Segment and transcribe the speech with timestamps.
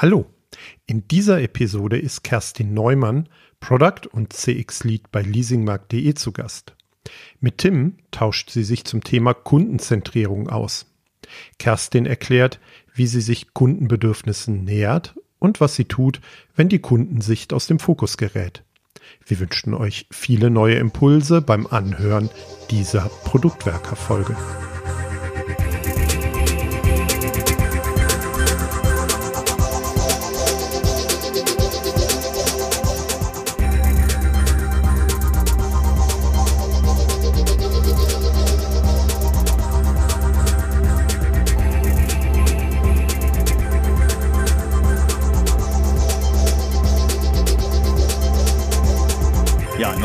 [0.00, 0.26] Hallo,
[0.86, 6.76] in dieser Episode ist Kerstin Neumann, Product und CX Lead bei leasingmarkt.de zu Gast.
[7.40, 10.86] Mit Tim tauscht sie sich zum Thema Kundenzentrierung aus.
[11.58, 12.60] Kerstin erklärt,
[12.94, 16.20] wie sie sich Kundenbedürfnissen nähert und was sie tut,
[16.54, 18.62] wenn die Kundensicht aus dem Fokus gerät.
[19.26, 22.30] Wir wünschen euch viele neue Impulse beim Anhören
[22.70, 24.36] dieser Produktwerker-Folge.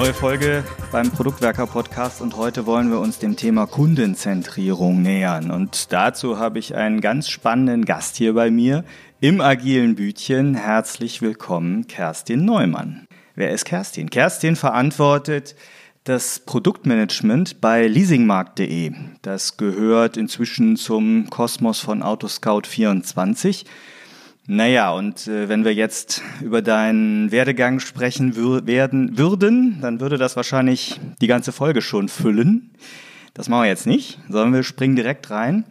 [0.04, 5.50] Neue Folge beim Produktwerker Podcast und heute wollen wir uns dem Thema Kundenzentrierung nähern.
[5.50, 8.84] Und dazu habe ich einen ganz spannenden Gast hier bei mir
[9.22, 10.56] im agilen Bütchen.
[10.56, 13.08] Herzlich willkommen, Kerstin Neumann.
[13.36, 14.10] Wer ist Kerstin?
[14.10, 15.56] Kerstin verantwortet
[16.04, 18.92] das Produktmanagement bei leasingmarkt.de.
[19.22, 23.64] Das gehört inzwischen zum Kosmos von Autoscout24.
[24.46, 30.18] Naja, und äh, wenn wir jetzt über deinen Werdegang sprechen wür werden, würden, dann würde
[30.18, 32.72] das wahrscheinlich die ganze Folge schon füllen.
[33.34, 35.64] Das machen wir jetzt nicht, sondern wir springen direkt rein.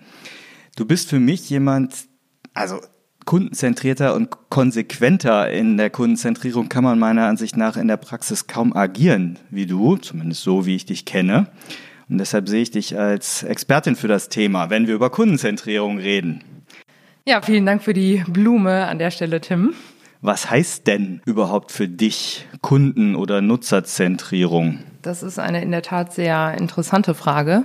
[0.75, 2.06] Du bist für mich jemand,
[2.55, 2.81] also
[3.27, 8.75] kundenzentrierter und konsequenter in der Kundenzentrierung kann man meiner Ansicht nach in der Praxis kaum
[8.75, 11.47] agieren wie du, zumindest so, wie ich dich kenne.
[12.09, 16.42] Und deshalb sehe ich dich als Expertin für das Thema, wenn wir über Kundenzentrierung reden.
[17.25, 19.75] Ja, vielen Dank für die Blume an der Stelle, Tim.
[20.23, 24.81] Was heißt denn überhaupt für dich Kunden- oder Nutzerzentrierung?
[25.03, 27.64] Das ist eine in der Tat sehr interessante Frage,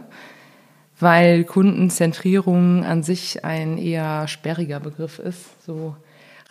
[1.00, 5.96] weil Kundenzentrierung an sich ein eher sperriger Begriff ist, so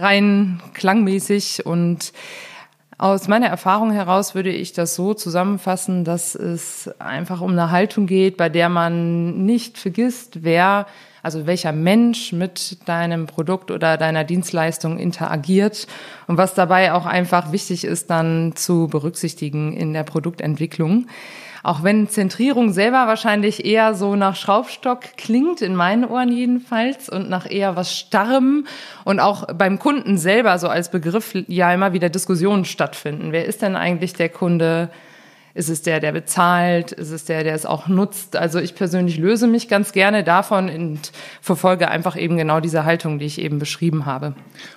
[0.01, 2.13] rein klangmäßig und
[2.99, 8.07] aus meiner Erfahrung heraus würde ich das so zusammenfassen, dass es einfach um eine Haltung
[8.07, 10.87] geht, bei der man nicht vergisst, wer
[11.27, 15.89] also welcher Mensch mit deinem Produkt oder deiner Dienstleistung interagiert
[16.29, 21.09] und was dabei auch einfach wichtig ist, dann zu berücksichtigen in der Produktentwicklung.
[21.65, 27.29] Auch wenn Zentrierung selber wahrscheinlich eher so nach Schraubstock klingt, in meinen Ohren jedenfalls, und
[27.29, 28.69] nach eher was Starrem
[29.05, 33.33] und auch beim Kunden selber so als Begriff ja immer wieder Diskussionen stattfinden.
[33.33, 34.91] Wer ist denn eigentlich der Kunde?
[35.57, 36.93] Ist es der, der bezahlt?
[36.93, 38.37] Ist es der, der es auch nutzt?
[38.37, 43.19] Also ich persönlich löse mich ganz gerne davon und verfolge einfach eben genau diese Haltung,
[43.19, 44.35] die ich eben beschrieben habe.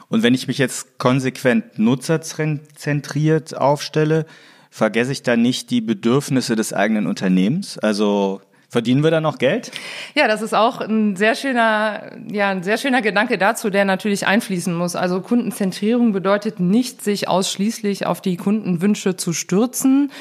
[0.07, 4.25] Und wenn ich mich jetzt konsequent nutzerzentriert aufstelle,
[4.69, 7.77] vergesse ich da nicht die Bedürfnisse des eigenen Unternehmens?
[7.77, 8.39] Also
[8.71, 9.71] Verdienen wir da noch Geld?
[10.13, 14.27] Ja, das ist auch ein sehr schöner, ja, ein sehr schöner Gedanke dazu, der natürlich
[14.27, 14.95] einfließen muss.
[14.95, 20.11] Also Kundenzentrierung bedeutet nicht, sich ausschließlich auf die Kundenwünsche zu stürzen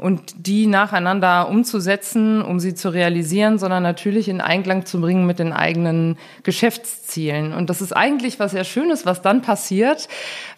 [0.00, 5.38] und die nacheinander umzusetzen, um sie zu realisieren, sondern natürlich in Einklang zu bringen mit
[5.38, 7.52] den eigenen Geschäftszielen.
[7.52, 10.08] Und das ist eigentlich was sehr Schönes, was dann passiert,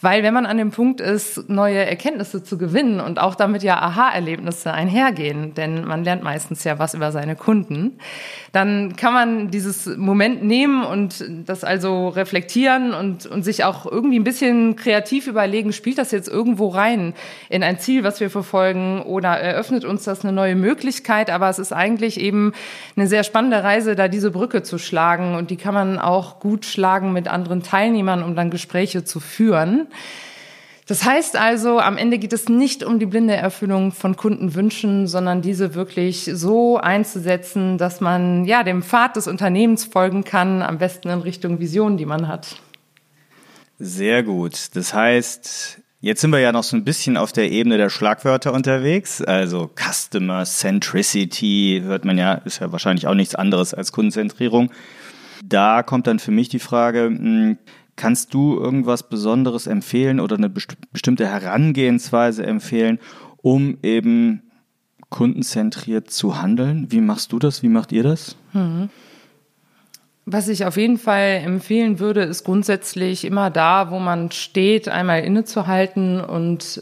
[0.01, 3.81] weil wenn man an dem Punkt ist, neue Erkenntnisse zu gewinnen und auch damit ja
[3.81, 7.99] Aha-Erlebnisse einhergehen, denn man lernt meistens ja was über seine Kunden,
[8.53, 14.21] dann kann man dieses Moment nehmen und das also reflektieren und, und sich auch irgendwie
[14.21, 17.15] ein bisschen kreativ überlegen, spielt das jetzt irgendwo rein
[17.49, 21.59] in ein Ziel, was wir verfolgen oder eröffnet uns das eine neue Möglichkeit, aber es
[21.59, 22.53] ist eigentlich eben
[22.97, 26.65] eine sehr spannende Reise, da diese Brücke zu schlagen und die kann man auch gut
[26.65, 29.89] schlagen mit anderen Teilnehmern, um dann Gespräche zu führen.
[30.87, 35.41] Das heißt also, am Ende geht es nicht um die blinde Erfüllung von Kundenwünschen, sondern
[35.41, 41.09] diese wirklich so einzusetzen, dass man ja dem Pfad des Unternehmens folgen kann, am besten
[41.09, 42.57] in Richtung Vision, die man hat.
[43.79, 44.75] Sehr gut.
[44.75, 48.53] Das heißt, Jetzt sind wir ja noch so ein bisschen auf der Ebene der Schlagwörter
[48.53, 49.23] unterwegs.
[49.23, 54.73] Also Customer Centricity hört man ja, ist ja wahrscheinlich auch nichts anderes als Kundenzentrierung.
[55.45, 57.57] Da kommt dann für mich die Frage, hm,
[57.95, 62.99] kannst du irgendwas Besonderes empfehlen oder eine bestimmte Herangehensweise empfehlen,
[63.37, 64.43] um eben
[65.09, 66.89] kundenzentriert zu handeln?
[66.91, 67.63] Wie machst du das?
[67.63, 68.35] Wie macht ihr das?
[68.53, 68.91] Mhm.
[70.25, 75.25] Was ich auf jeden Fall empfehlen würde, ist grundsätzlich immer da, wo man steht, einmal
[75.25, 76.81] innezuhalten und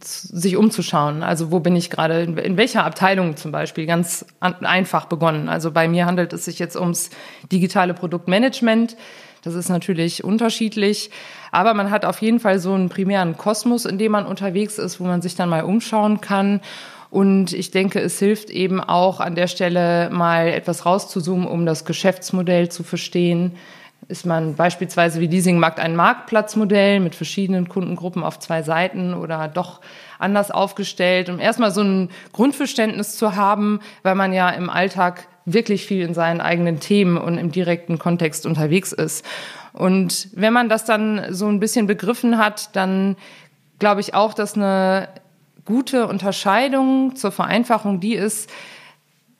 [0.00, 1.22] sich umzuschauen.
[1.22, 5.48] Also wo bin ich gerade, in welcher Abteilung zum Beispiel, ganz einfach begonnen.
[5.48, 7.10] Also bei mir handelt es sich jetzt ums
[7.52, 8.96] digitale Produktmanagement.
[9.44, 11.10] Das ist natürlich unterschiedlich,
[11.52, 14.98] aber man hat auf jeden Fall so einen primären Kosmos, in dem man unterwegs ist,
[14.98, 16.60] wo man sich dann mal umschauen kann
[17.12, 21.84] und ich denke, es hilft eben auch an der Stelle mal etwas rauszuzoomen, um das
[21.84, 23.52] Geschäftsmodell zu verstehen.
[24.08, 29.82] ist man beispielsweise wie Leasingmarkt ein Marktplatzmodell mit verschiedenen Kundengruppen auf zwei Seiten oder doch
[30.18, 35.84] anders aufgestellt, um erstmal so ein Grundverständnis zu haben, weil man ja im Alltag wirklich
[35.84, 39.22] viel in seinen eigenen Themen und im direkten Kontext unterwegs ist.
[39.74, 43.16] Und wenn man das dann so ein bisschen begriffen hat, dann
[43.78, 45.08] glaube ich auch, dass eine
[45.64, 48.50] gute Unterscheidung zur Vereinfachung die ist,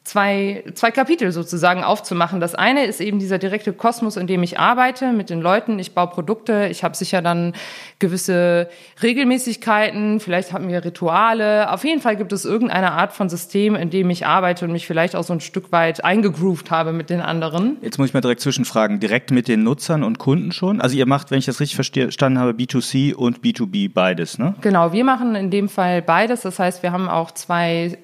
[0.05, 2.41] zwei, zwei Kapitel sozusagen aufzumachen.
[2.41, 5.79] Das eine ist eben dieser direkte Kosmos, in dem ich arbeite mit den Leuten.
[5.79, 6.67] Ich baue Produkte.
[6.71, 7.55] Ich habe sicher dann
[8.01, 8.69] gewisse
[9.03, 10.19] Regelmäßigkeiten.
[10.19, 11.71] Vielleicht haben wir Rituale.
[11.71, 14.87] Auf jeden Fall gibt es irgendeine Art von System, in dem ich arbeite und mich
[14.87, 17.77] vielleicht auch so ein Stück weit eingegroovt habe mit den anderen.
[17.81, 18.99] Jetzt muss ich mal direkt zwischenfragen.
[18.99, 20.81] Direkt mit den Nutzern und Kunden schon?
[20.81, 24.55] Also ihr macht, wenn ich das richtig verstanden habe, B2C und B2B beides, ne?
[24.63, 24.93] Genau.
[24.93, 26.41] Wir machen in dem Fall beides.
[26.43, 27.99] Das heißt, wir haben auch zwei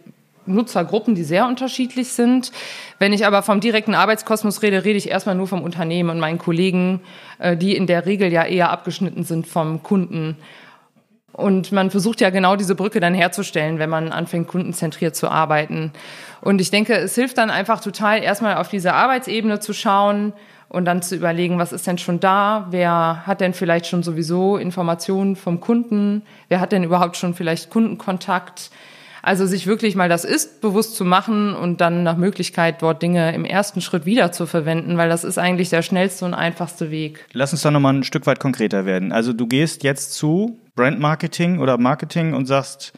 [0.55, 2.53] Nutzergruppen, die sehr unterschiedlich sind.
[2.99, 6.39] Wenn ich aber vom direkten Arbeitskosmos rede, rede ich erstmal nur vom Unternehmen und meinen
[6.39, 7.01] Kollegen,
[7.39, 10.37] äh, die in der Regel ja eher abgeschnitten sind vom Kunden.
[11.39, 15.93] Und man versucht ja genau diese Brücke dann herzustellen, wenn man anfängt, kundenzentriert zu arbeiten.
[16.41, 20.33] Und ich denke, es hilft dann einfach total, erstmal auf diese Arbeitsebene zu schauen
[20.69, 22.67] und dann zu überlegen, was ist denn schon da?
[22.71, 26.23] Wer hat denn vielleicht schon sowieso Informationen vom Kunden?
[26.49, 28.71] Wer hat denn überhaupt schon vielleicht Kundenkontakt?
[29.29, 33.35] Also sich wirklich mal das Ist bewusst zu machen und dann nach Möglichkeit dort Dinge
[33.35, 37.27] im ersten Schritt wieder zu verwenden, weil das ist eigentlich der schnellste und einfachste Weg.
[37.35, 39.13] Lass uns da nochmal ein Stück weit konkreter werden.
[39.13, 42.95] Also du gehst jetzt zu Brand Marketing oder Marketing und sagst,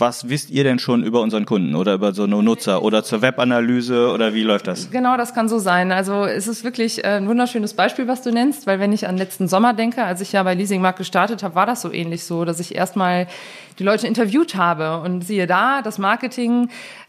[0.00, 3.22] was wisst ihr denn schon über unseren Kunden oder über so eine Nutzer oder zur
[3.22, 4.90] Webanalyse oder wie läuft das?
[4.90, 5.92] Genau, das kann so sein.
[5.92, 9.16] Also es ist wirklich äh, ein wunderschönes Beispiel, was du nennst, weil wenn ich an
[9.16, 12.44] letzten Sommer denke, als ich ja bei Leasingmarkt gestartet habe, war das so ähnlich so,
[12.44, 13.26] dass ich erstmal
[13.78, 16.68] die Leute interviewt habe und siehe da, das Marketing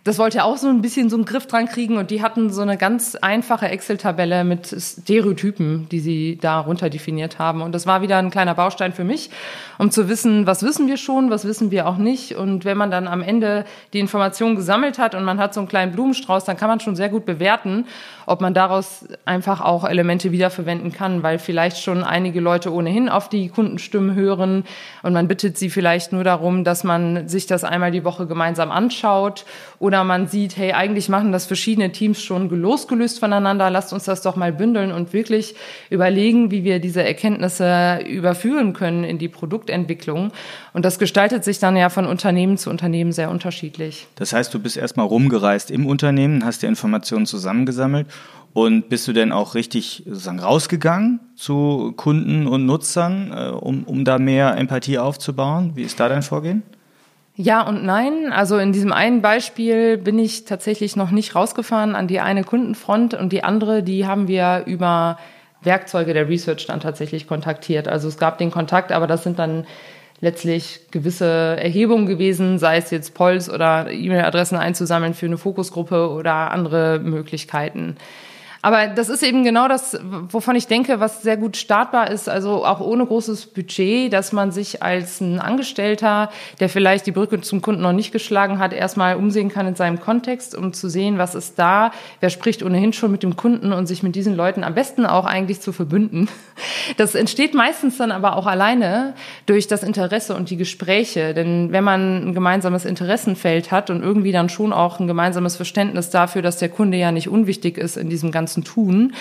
[0.10, 2.64] das wollte auch so ein bisschen so einen Griff dran kriegen und die hatten so
[2.64, 7.62] eine ganz einfache Excel-Tabelle mit Stereotypen, die sie da runter definiert haben.
[7.62, 9.30] Und das war wieder ein kleiner Baustein für mich,
[9.78, 12.36] um zu wissen, was wissen wir schon, was wissen wir auch nicht.
[12.36, 15.70] Und wenn man dann am Ende die Informationen gesammelt hat und man hat so einen
[15.70, 17.86] kleinen Blumenstrauß, dann kann man schon sehr gut bewerten,
[18.30, 23.28] ob man daraus einfach auch Elemente wiederverwenden kann, weil vielleicht schon einige Leute ohnehin auf
[23.28, 24.66] die Kundenstimmen hören
[25.02, 28.70] und man bittet sie vielleicht nur darum, dass man sich das einmal die Woche gemeinsam
[28.70, 29.46] anschaut
[29.80, 34.22] oder man sieht, hey, eigentlich machen das verschiedene Teams schon losgelöst voneinander, lasst uns das
[34.22, 35.56] doch mal bündeln und wirklich
[35.90, 40.32] überlegen, wie wir diese Erkenntnisse überführen können in die Produktentwicklung.
[40.74, 44.06] Und das gestaltet sich dann ja von Unternehmen zu Unternehmen sehr unterschiedlich.
[44.16, 48.06] Das heißt, du bist erstmal rumgereist im Unternehmen, hast die Informationen zusammengesammelt
[48.54, 54.06] und bist du denn auch richtig sozusagen rausgegangen zu Kunden und Nutzern, äh, um, um
[54.06, 55.72] da mehr Empathie aufzubauen?
[55.76, 56.64] Wie ist da dein Vorgehen?
[57.36, 58.34] Ja und nein.
[58.34, 63.14] Also in diesem einen Beispiel bin ich tatsächlich noch nicht rausgefahren an die eine Kundenfront
[63.14, 65.18] und die andere, die haben wir über
[65.62, 67.88] Werkzeuge der Research dann tatsächlich kontaktiert.
[67.88, 69.66] Also es gab den Kontakt, aber das sind dann
[70.22, 76.52] letztlich gewisse Erhebungen gewesen, sei es jetzt Polls oder E-Mail-Adressen einzusammeln für eine Fokusgruppe oder
[76.52, 77.96] andere Möglichkeiten.
[78.62, 82.66] Aber das ist eben genau das, wovon ich denke, was sehr gut startbar ist, also
[82.66, 86.30] auch ohne großes Budget, dass man sich als ein Angestellter,
[86.60, 90.02] der vielleicht die Brücke zum Kunden noch nicht geschlagen hat, erstmal umsehen kann in seinem
[90.02, 93.88] Kontext, um zu sehen, was ist da, wer spricht ohnehin schon mit dem Kunden und
[93.88, 96.28] sich mit diesen Leuten am besten auch eigentlich zu verbünden.
[96.98, 99.14] Das entsteht meistens dann aber auch alleine
[99.46, 101.34] durch das Interesse und die Gespräche.
[101.34, 106.10] Denn wenn man ein gemeinsames Interessenfeld hat und irgendwie dann schon auch ein gemeinsames Verständnis
[106.10, 109.14] dafür, dass der Kunde ja nicht unwichtig ist in diesem ganzen ganzen Tun,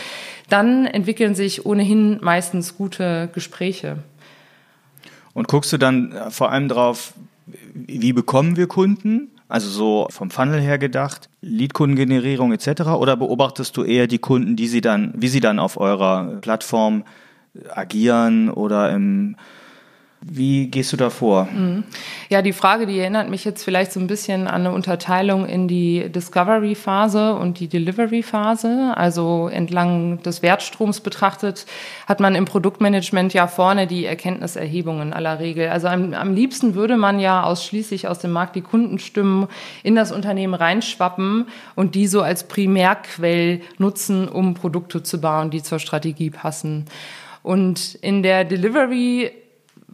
[0.49, 3.99] dann entwickeln sich ohnehin meistens gute Gespräche.
[5.35, 7.13] Und guckst du dann vor allem drauf,
[7.75, 9.29] wie bekommen wir Kunden?
[9.49, 12.83] Also so vom Funnel her gedacht, Lead-Kundengenerierung etc.
[12.99, 17.05] Oder beobachtest du eher die Kunden, die sie dann, wie sie dann auf eurer Plattform
[17.75, 19.37] agieren oder im
[20.21, 21.45] wie gehst du da vor?
[21.45, 21.85] Mhm.
[22.29, 25.69] Ja, die Frage, die erinnert mich jetzt vielleicht so ein bisschen an eine Unterteilung in
[25.69, 28.95] die Discovery-Phase und die Delivery-Phase.
[28.97, 31.67] Also entlang des Wertstroms betrachtet
[32.09, 35.69] hat man im Produktmanagement ja vorne die Erkenntniserhebungen aller Regel.
[35.69, 39.47] Also am, am liebsten würde man ja ausschließlich aus dem Markt die Kundenstimmen
[39.85, 41.47] in das Unternehmen reinschwappen
[41.77, 46.87] und die so als Primärquell nutzen, um Produkte zu bauen, die zur Strategie passen.
[47.45, 49.31] Und in der Delivery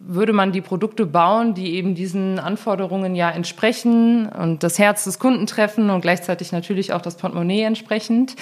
[0.07, 5.19] würde man die Produkte bauen, die eben diesen Anforderungen ja entsprechen und das Herz des
[5.19, 8.37] Kunden treffen und gleichzeitig natürlich auch das Portemonnaie entsprechend.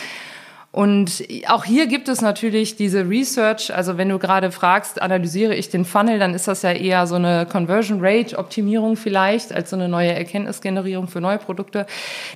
[0.72, 3.74] Und auch hier gibt es natürlich diese Research.
[3.74, 7.16] Also wenn du gerade fragst, analysiere ich den Funnel, dann ist das ja eher so
[7.16, 11.84] eine Conversion Rate Optimierung vielleicht als so eine neue Erkenntnisgenerierung für neue Produkte.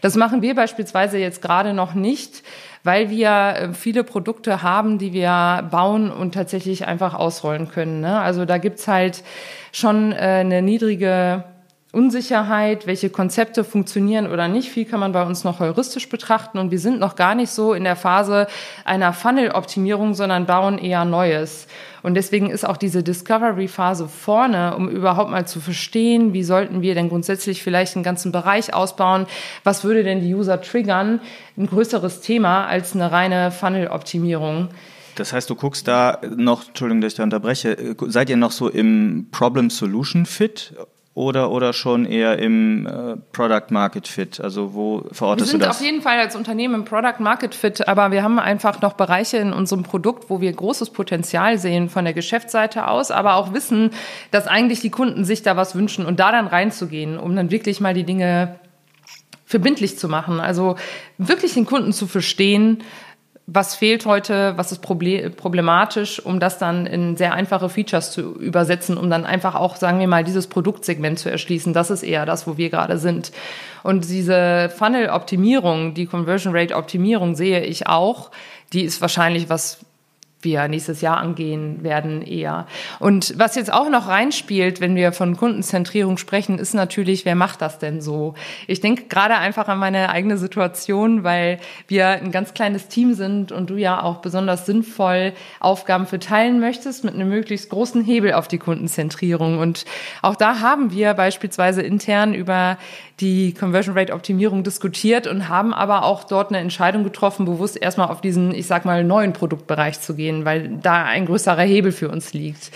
[0.03, 2.43] Das machen wir beispielsweise jetzt gerade noch nicht,
[2.87, 8.01] weil wir äh, viele Produkte haben, die wir bauen und tatsächlich einfach ausrollen können.
[8.01, 8.19] Ne?
[8.19, 9.23] Also da gibt's halt
[9.73, 11.45] schon äh, eine niedrige
[11.93, 14.71] Unsicherheit, welche Konzepte funktionieren oder nicht.
[14.71, 17.73] Viel kann man bei uns noch heuristisch betrachten und wir sind noch gar nicht so
[17.73, 18.49] in der Phase
[18.85, 21.69] einer Funnel-Optimierung, sondern bauen eher Neues.
[22.03, 26.95] Und deswegen ist auch diese Discovery-Phase vorne, um überhaupt mal zu verstehen, wie sollten wir
[26.95, 29.27] denn grundsätzlich vielleicht einen ganzen Bereich ausbauen,
[29.65, 31.21] was würde denn die User triggern,
[31.57, 34.69] ein größeres Thema als eine reine Funnel-Optimierung.
[35.15, 38.69] Das heißt, du guckst da noch, Entschuldigung, dass ich da unterbreche, seid ihr noch so
[38.69, 40.75] im Problem-Solution-Fit
[41.17, 44.39] oder, oder schon eher im äh, Product Market Fit?
[44.39, 45.67] Also wo verortest du das?
[45.69, 48.83] Wir sind auf jeden Fall als Unternehmen im Product Market Fit, aber wir haben einfach
[48.83, 53.37] noch Bereiche in unserem Produkt, wo wir großes Potenzial sehen von der Geschäftsseite aus, aber
[53.37, 53.93] auch wissen,
[54.31, 57.81] dass eigentlich die Kunden sich da was wünschen und da dann reinzugehen, um dann wirklich
[57.81, 58.61] mal die Dinge
[59.47, 60.39] verbindlich zu machen.
[60.39, 60.77] Also
[61.17, 62.83] wirklich den Kunden zu verstehen,
[63.49, 68.99] was fehlt heute, was ist problematisch, um das dann in sehr einfache Features zu übersetzen,
[68.99, 71.73] um dann einfach auch, sagen wir mal, dieses Produktsegment zu erschließen.
[71.73, 73.31] Das ist eher das, wo wir gerade sind.
[73.85, 78.33] Und diese Funnel-Optimierung, die Conversion Rate-Optimierung sehe ich auch.
[78.73, 79.79] Die ist wahrscheinlich was,
[80.47, 82.67] wir nächstes Jahr angehen werden eher.
[82.99, 87.61] Und was jetzt auch noch reinspielt, wenn wir von Kundenzentrierung sprechen, ist natürlich, wer macht
[87.61, 88.33] das denn so?
[88.67, 93.53] Ich denke gerade einfach an meine eigene Situation, weil wir ein ganz kleines Team sind
[93.53, 98.49] und du ja auch besonders sinnvoll Aufgaben verteilen möchtest mit einem möglichst großen Hebel auf
[98.49, 99.59] die Kundenzentrierung.
[99.59, 99.85] Und
[100.23, 102.79] auch da haben wir beispielsweise intern über
[103.21, 108.09] die Conversion Rate Optimierung diskutiert und haben aber auch dort eine Entscheidung getroffen, bewusst erstmal
[108.09, 112.09] auf diesen, ich sag mal, neuen Produktbereich zu gehen, weil da ein größerer Hebel für
[112.09, 112.71] uns liegt.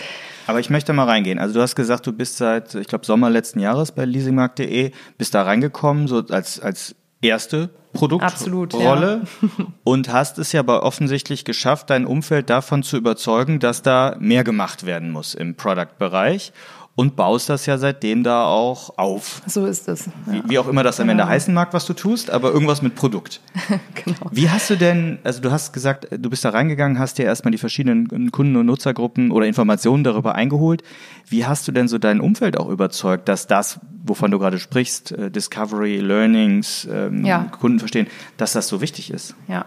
[0.46, 1.38] Aber ich möchte mal reingehen.
[1.38, 5.34] Also du hast gesagt, du bist seit, ich glaube, Sommer letzten Jahres bei leasingmarkt.de, bist
[5.34, 9.48] da reingekommen, so als, als erste Produktrolle ja.
[9.84, 14.44] und hast es ja aber offensichtlich geschafft, dein Umfeld davon zu überzeugen, dass da mehr
[14.44, 16.52] gemacht werden muss im Product-Bereich
[17.00, 19.40] und baust das ja seitdem da auch auf.
[19.46, 20.04] So ist es.
[20.04, 20.12] Ja.
[20.26, 21.30] Wie, wie, auch immer das am Ende ja.
[21.30, 23.40] heißen mag, was du tust, aber irgendwas mit Produkt.
[24.04, 24.18] genau.
[24.30, 27.52] Wie hast du denn, also du hast gesagt, du bist da reingegangen, hast dir erstmal
[27.52, 30.82] die verschiedenen Kunden- und Nutzergruppen oder Informationen darüber eingeholt.
[31.26, 35.12] Wie hast du denn so dein Umfeld auch überzeugt, dass das, wovon du gerade sprichst,
[35.12, 37.44] äh, Discovery, Learnings, ähm, ja.
[37.44, 39.34] Kunden verstehen, dass das so wichtig ist?
[39.48, 39.64] Ja.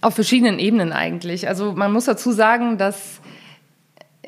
[0.00, 1.46] Auf verschiedenen Ebenen eigentlich.
[1.46, 3.20] Also man muss dazu sagen, dass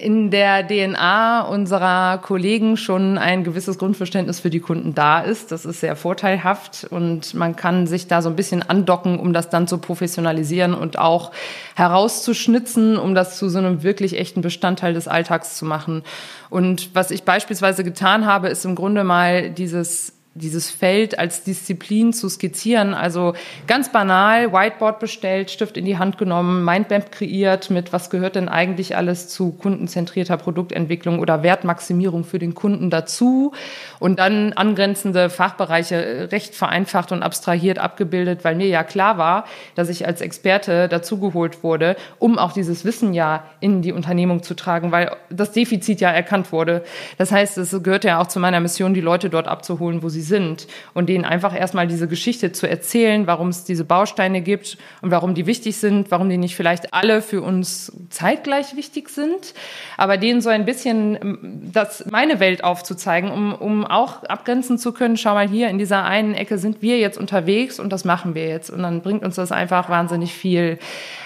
[0.01, 5.53] in der DNA unserer Kollegen schon ein gewisses Grundverständnis für die Kunden da ist.
[5.53, 9.51] Das ist sehr vorteilhaft und man kann sich da so ein bisschen andocken, um das
[9.51, 11.33] dann zu professionalisieren und auch
[11.77, 16.03] herauszuschnitzen, um das zu so einem wirklich echten Bestandteil des Alltags zu machen.
[16.49, 22.13] Und was ich beispielsweise getan habe, ist im Grunde mal dieses dieses Feld als Disziplin
[22.13, 22.95] zu skizzieren.
[22.95, 23.35] Also
[23.67, 28.49] ganz banal, Whiteboard bestellt, Stift in die Hand genommen, Mindmap kreiert mit, was gehört denn
[28.49, 33.53] eigentlich alles zu kundenzentrierter Produktentwicklung oder Wertmaximierung für den Kunden dazu
[33.99, 39.89] und dann angrenzende Fachbereiche recht vereinfacht und abstrahiert abgebildet, weil mir ja klar war, dass
[39.89, 44.93] ich als Experte dazugeholt wurde, um auch dieses Wissen ja in die Unternehmung zu tragen,
[44.93, 46.85] weil das Defizit ja erkannt wurde.
[47.19, 50.21] Das heißt, es gehört ja auch zu meiner Mission, die Leute dort abzuholen, wo sie
[50.21, 54.79] sie sind und denen einfach erstmal diese Geschichte zu erzählen, warum es diese Bausteine gibt
[55.03, 59.53] und warum die wichtig sind, warum die nicht vielleicht alle für uns zeitgleich wichtig sind,
[59.99, 64.93] aber denen so ein bisschen ähm, das, meine Welt aufzuzeigen, um, um auch abgrenzen zu
[64.93, 68.35] können, schau mal hier in dieser einen Ecke sind wir jetzt unterwegs und das machen
[68.35, 70.79] wir jetzt und dann bringt uns das einfach wahnsinnig viel.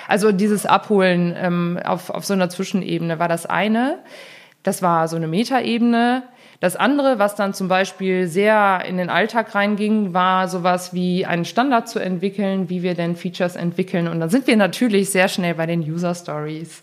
[0.08, 4.00] Also dieses Abholen ähm, auf, auf so einer Zwischenebene war das eine.
[4.64, 6.24] Das war so eine Metaebene.
[6.64, 11.44] Das andere, was dann zum Beispiel sehr in den Alltag reinging, war sowas wie einen
[11.44, 14.08] Standard zu entwickeln, wie wir denn Features entwickeln.
[14.08, 16.80] Und dann sind wir natürlich sehr schnell bei den User Stories.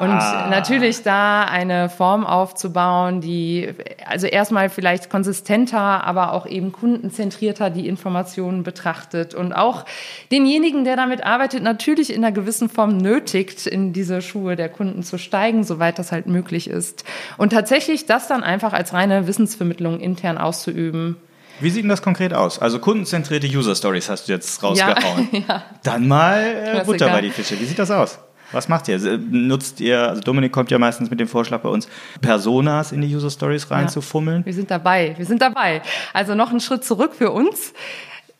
[0.00, 0.48] Und ah.
[0.50, 3.68] natürlich da eine Form aufzubauen, die
[4.04, 9.84] also erstmal vielleicht konsistenter, aber auch eben kundenzentrierter die Informationen betrachtet und auch
[10.32, 15.04] denjenigen, der damit arbeitet, natürlich in einer gewissen Form nötigt, in diese Schuhe der Kunden
[15.04, 17.04] zu steigen, soweit das halt möglich ist.
[17.36, 21.16] Und tatsächlich das dann einfach als reine Wissensvermittlung intern auszuüben.
[21.60, 22.58] Wie sieht denn das konkret aus?
[22.58, 25.28] Also kundenzentrierte User Stories hast du jetzt rausgehauen.
[25.30, 25.62] Ja, ja.
[25.84, 27.58] Dann mal äh, Butter bei die Fische.
[27.60, 28.18] Wie sieht das aus?
[28.54, 28.94] Was macht ihr?
[28.94, 31.88] Also, nutzt ihr, also Dominik kommt ja meistens mit dem Vorschlag bei uns,
[32.20, 34.40] Personas in die User Stories reinzufummeln?
[34.40, 35.82] Ja, wir sind dabei, wir sind dabei.
[36.12, 37.72] Also noch einen Schritt zurück für uns.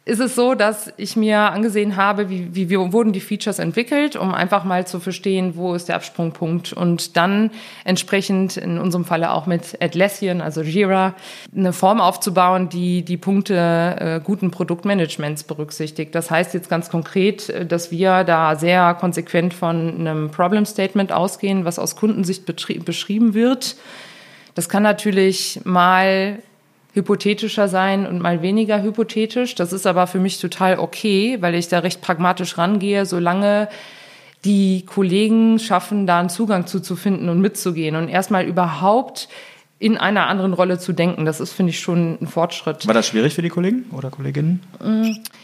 [0.06, 4.16] Ist es so, dass ich mir angesehen habe, wie, wie, wie wurden die Features entwickelt,
[4.16, 7.50] um einfach mal zu verstehen, wo ist der Absprungpunkt und dann
[7.84, 11.14] entsprechend in unserem Falle auch mit Atlassian, also Jira,
[11.56, 13.54] eine Form aufzubauen, die die Punkte
[13.98, 16.14] äh, guten Produktmanagements berücksichtigt.
[16.14, 21.12] Das heißt jetzt ganz konkret, äh, dass wir da sehr konsequent von einem Problem Statement
[21.12, 23.76] ausgehen, was aus Kundensicht beschrieben wird.
[24.54, 26.40] Das kann natürlich mal
[26.94, 29.54] hypothetischer sein und mal weniger hypothetisch.
[29.54, 33.68] Das ist aber für mich total okay, weil ich da recht pragmatisch rangehe, solange
[34.44, 39.28] die Kollegen schaffen, da einen Zugang zu, zu finden und mitzugehen und erstmal überhaupt
[39.78, 41.24] in einer anderen Rolle zu denken.
[41.24, 42.86] Das ist, finde ich, schon ein Fortschritt.
[42.86, 44.62] War das schwierig für die Kollegen oder Kolleginnen?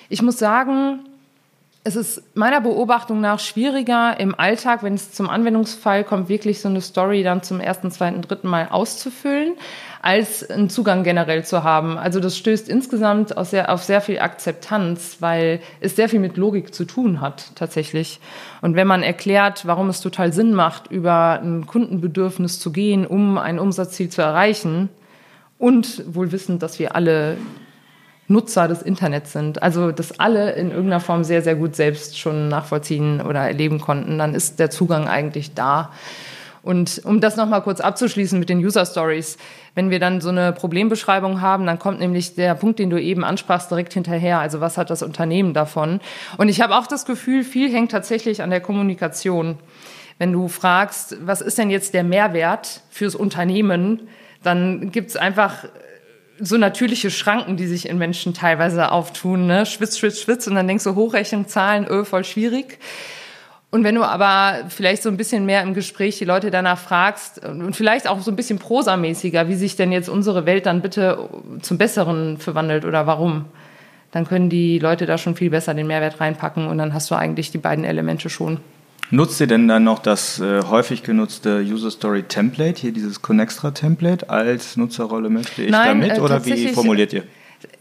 [0.09, 1.01] Ich muss sagen,
[1.83, 6.69] es ist meiner Beobachtung nach schwieriger im Alltag, wenn es zum Anwendungsfall kommt, wirklich so
[6.69, 9.55] eine Story dann zum ersten, zweiten, dritten Mal auszufüllen
[10.03, 11.97] als einen Zugang generell zu haben.
[11.97, 16.37] Also das stößt insgesamt auf sehr, auf sehr viel Akzeptanz, weil es sehr viel mit
[16.37, 18.21] Logik zu tun hat tatsächlich.
[18.61, 23.39] Und wenn man erklärt, warum es total Sinn macht, über ein Kundenbedürfnis zu gehen, um
[23.39, 24.91] ein Umsatzziel zu erreichen
[25.59, 27.39] und wohl wissend, dass wir alle
[28.31, 32.49] Nutzer des Internets sind, also das alle in irgendeiner Form sehr, sehr gut selbst schon
[32.49, 35.91] nachvollziehen oder erleben konnten, dann ist der Zugang eigentlich da.
[36.63, 39.39] Und um das nochmal kurz abzuschließen mit den User Stories,
[39.75, 43.25] wenn wir dann so eine Problembeschreibung haben, dann kommt nämlich der Punkt, den du eben
[43.25, 44.39] ansprachst, direkt hinterher.
[44.39, 46.01] Also was hat das Unternehmen davon?
[46.37, 49.57] Und ich habe auch das Gefühl, viel hängt tatsächlich an der Kommunikation.
[50.19, 54.09] Wenn du fragst, was ist denn jetzt der Mehrwert fürs Unternehmen,
[54.43, 55.65] dann gibt's einfach
[56.41, 59.47] so natürliche Schranken, die sich in Menschen teilweise auftun.
[59.47, 59.67] Ne?
[59.67, 62.79] Schwitz, schwitz, schwitz und dann denkst du, Hochrechnung, Zahlen, öh, voll schwierig.
[63.71, 67.45] Und wenn du aber vielleicht so ein bisschen mehr im Gespräch die Leute danach fragst
[67.47, 71.29] und vielleicht auch so ein bisschen prosamäßiger, wie sich denn jetzt unsere Welt dann bitte
[71.63, 73.45] zum Besseren verwandelt oder warum,
[74.11, 77.15] dann können die Leute da schon viel besser den Mehrwert reinpacken und dann hast du
[77.15, 78.59] eigentlich die beiden Elemente schon.
[79.13, 83.73] Nutzt ihr denn dann noch das äh, häufig genutzte User Story Template, hier dieses Connextra
[83.73, 87.25] Template als Nutzerrolle möchte ich Nein, damit äh, oder wie formuliert ihr?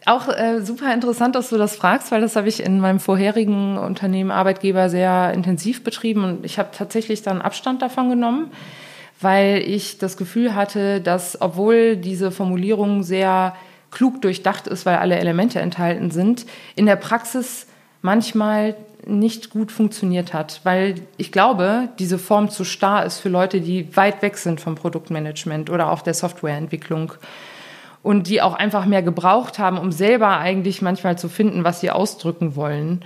[0.06, 3.78] Auch äh, super interessant, dass du das fragst, weil das habe ich in meinem vorherigen
[3.78, 8.52] Unternehmen Arbeitgeber sehr intensiv betrieben und ich habe tatsächlich dann Abstand davon genommen,
[9.22, 13.56] weil ich das Gefühl hatte, dass obwohl diese Formulierung sehr
[13.92, 17.68] klug durchdacht ist, weil alle Elemente enthalten sind, in der Praxis
[18.02, 18.76] manchmal
[19.10, 23.96] nicht gut funktioniert hat, weil ich glaube, diese Form zu starr ist für Leute, die
[23.96, 27.14] weit weg sind vom Produktmanagement oder auch der Softwareentwicklung
[28.04, 31.92] und die auch einfach mehr gebraucht haben, um selber eigentlich manchmal zu finden, was sie
[31.92, 33.04] ausdrücken wollen.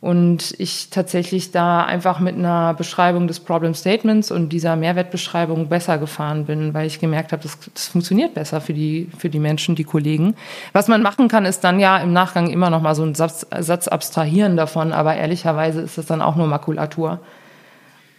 [0.00, 5.98] Und ich tatsächlich da einfach mit einer Beschreibung des Problem Statements und dieser Mehrwertbeschreibung besser
[5.98, 9.74] gefahren bin, weil ich gemerkt habe, das, das funktioniert besser für die, für die Menschen,
[9.74, 10.36] die Kollegen.
[10.72, 13.46] Was man machen kann, ist dann ja im Nachgang immer noch mal so einen Satz,
[13.58, 17.20] Satz abstrahieren davon, aber ehrlicherweise ist das dann auch nur Makulatur.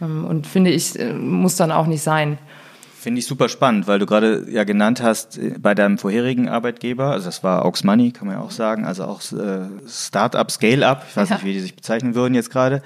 [0.01, 2.37] Ähm, und finde ich, äh, muss dann auch nicht sein.
[3.01, 7.05] Finde ich super spannend, weil du gerade ja genannt hast, äh, bei deinem vorherigen Arbeitgeber,
[7.05, 11.07] also das war Aux Money, kann man ja auch sagen, also auch äh, Startup, Scale-Up,
[11.09, 11.35] ich weiß ja.
[11.37, 12.83] nicht, wie die sich bezeichnen würden jetzt gerade,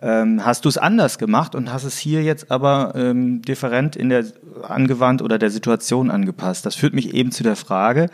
[0.00, 4.08] ähm, hast du es anders gemacht und hast es hier jetzt aber ähm, different in
[4.08, 4.24] der
[4.62, 6.64] angewandt oder der Situation angepasst.
[6.64, 8.08] Das führt mich eben zu der Frage,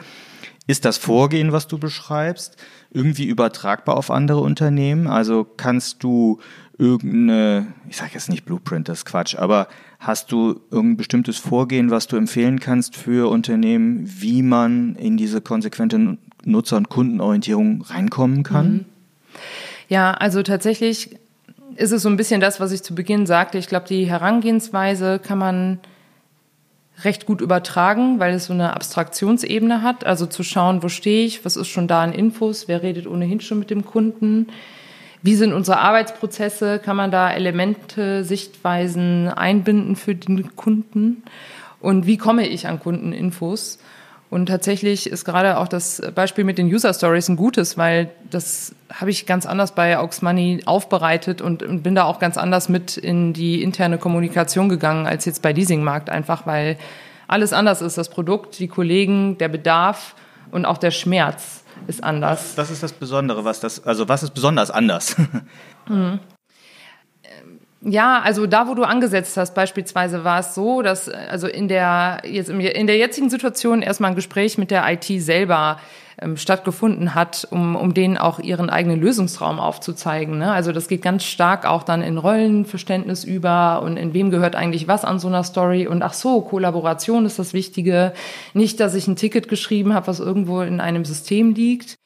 [0.67, 2.57] ist das Vorgehen, was du beschreibst,
[2.95, 5.07] irgendwie übertragbar auf andere Unternehmen?
[5.07, 6.39] Also kannst du
[6.79, 11.91] irgendeine, ich sage jetzt nicht Blueprint, das ist Quatsch, aber hast du irgendein bestimmtes Vorgehen,
[11.91, 18.43] was du empfehlen kannst für Unternehmen, wie man in diese konsequente Nutzer- und Kundenorientierung reinkommen
[18.43, 18.73] kann?
[18.73, 18.85] Mhm.
[19.89, 21.17] Ja, also tatsächlich
[21.77, 23.59] ist es so ein bisschen das, was ich zu Beginn sagte.
[23.59, 25.81] Ich glaube, die Herangehensweise kann man
[27.03, 30.07] recht gut übertragen, weil es so eine Abstraktionsebene hat.
[30.07, 33.41] Also zu schauen, wo stehe ich, was ist schon da an Infos, wer redet ohnehin
[33.41, 34.47] schon mit dem Kunden,
[35.23, 36.79] wie sind unsere Arbeitsprozesse?
[36.79, 41.23] Kann man da Elemente, Sichtweisen einbinden für den Kunden?
[41.81, 43.79] Und wie komme ich an Kundeninfos?
[44.35, 48.75] Und tatsächlich ist gerade auch das Beispiel mit den User Stories ein gutes, weil das
[48.93, 52.97] habe ich ganz anders bei Aux Money aufbereitet und bin da auch ganz anders mit
[52.97, 56.79] in die interne Kommunikation gegangen als jetzt bei Leasingmarkt, einfach weil
[57.29, 57.97] alles anders ist.
[57.97, 60.17] Das Produkt, die Kollegen, der Bedarf
[60.51, 62.55] und auch der Schmerz ist anders.
[62.57, 63.45] Was, ist das Besondere?
[63.45, 65.15] Was das, also was ist besonders anders?
[65.89, 66.19] mhm.
[67.87, 72.23] Ja, also da, wo du angesetzt hast, beispielsweise war es so, dass also in der
[72.25, 75.79] jetzt in der jetzigen Situation erstmal ein Gespräch mit der IT selber
[76.19, 80.39] ähm, stattgefunden hat, um, um denen auch ihren eigenen Lösungsraum aufzuzeigen.
[80.39, 80.51] Ne?
[80.51, 84.89] Also das geht ganz stark auch dann in Rollenverständnis über und in wem gehört eigentlich
[84.89, 88.15] was an so einer Story und ach so, Kollaboration ist das Wichtige.
[88.55, 91.99] Nicht, dass ich ein Ticket geschrieben habe, was irgendwo in einem System liegt.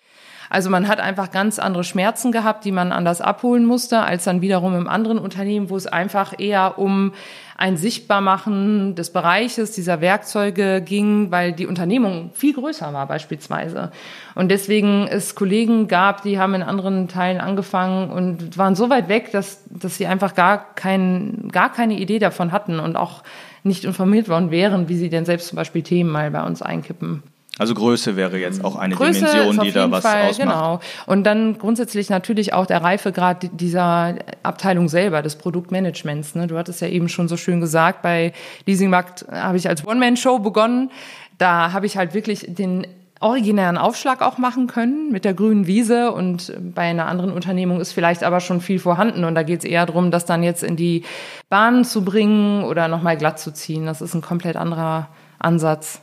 [0.51, 4.41] Also man hat einfach ganz andere Schmerzen gehabt, die man anders abholen musste, als dann
[4.41, 7.13] wiederum im anderen Unternehmen, wo es einfach eher um
[7.59, 13.91] ein Sichtbarmachen des Bereiches dieser Werkzeuge ging, weil die Unternehmung viel größer war beispielsweise.
[14.37, 19.09] Und deswegen es Kollegen gab, die haben in anderen Teilen angefangen und waren so weit
[19.09, 23.25] weg, dass, dass sie einfach gar, kein, gar keine Idee davon hatten und auch
[23.65, 27.25] nicht informiert worden wären, wie sie denn selbst zum Beispiel Themen mal bei uns einkippen.
[27.59, 30.49] Also Größe wäre jetzt auch eine Größe Dimension, die da was Fall, ausmacht.
[30.49, 30.81] Genau.
[31.07, 36.35] Und dann grundsätzlich natürlich auch der Reifegrad dieser Abteilung selber, des Produktmanagements.
[36.37, 36.47] Ne?
[36.47, 38.33] Du hattest ja eben schon so schön gesagt, bei
[38.67, 40.91] Leasingmarkt habe ich als One-Man-Show begonnen.
[41.37, 42.87] Da habe ich halt wirklich den
[43.21, 47.93] originären Aufschlag auch machen können mit der grünen Wiese und bei einer anderen Unternehmung ist
[47.93, 50.77] vielleicht aber schon viel vorhanden und da geht es eher darum, das dann jetzt in
[50.77, 51.05] die
[51.49, 53.87] Bahn zu bringen oder nochmal glatt zu ziehen.
[53.87, 56.01] Das ist ein komplett anderer Ansatz.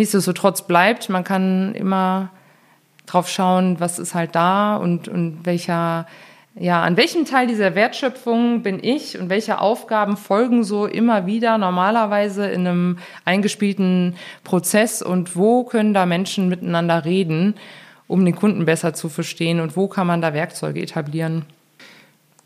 [0.00, 2.30] Nichtsdestotrotz bleibt, man kann immer
[3.04, 6.06] drauf schauen, was ist halt da und, und welcher,
[6.54, 11.58] ja, an welchem Teil dieser Wertschöpfung bin ich und welche Aufgaben folgen so immer wieder
[11.58, 17.56] normalerweise in einem eingespielten Prozess und wo können da Menschen miteinander reden,
[18.06, 21.44] um den Kunden besser zu verstehen und wo kann man da Werkzeuge etablieren.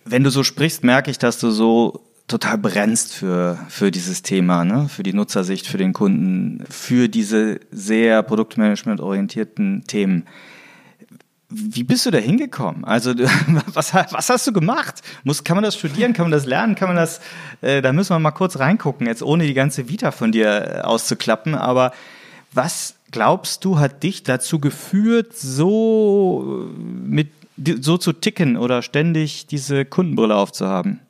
[0.05, 4.65] Wenn du so sprichst, merke ich, dass du so total brennst für, für dieses Thema,
[4.65, 4.89] ne?
[4.89, 10.27] für die Nutzersicht, für den Kunden, für diese sehr produktmanagement-orientierten Themen.
[11.51, 12.85] Wie bist du da hingekommen?
[12.85, 13.15] Also
[13.75, 15.03] was, was hast du gemacht?
[15.23, 16.15] Muss, kann man das studieren?
[16.15, 16.75] Kann man das lernen?
[16.75, 17.21] Kann man das?
[17.61, 20.81] Äh, da müssen wir mal kurz reingucken, jetzt ohne die ganze Vita von dir äh,
[20.81, 21.55] auszuklappen.
[21.55, 21.93] Aber
[22.53, 29.85] was glaubst du hat dich dazu geführt, so mit so zu ticken oder ständig diese
[29.85, 31.01] Kundenbrille aufzuhaben?